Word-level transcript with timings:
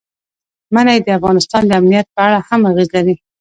منی 0.73 0.97
د 1.05 1.07
افغانستان 1.19 1.61
د 1.67 1.71
امنیت 1.79 2.07
په 2.15 2.19
اړه 2.27 2.39
هم 2.47 2.61
اغېز 2.71 2.89
لري. 2.95 3.15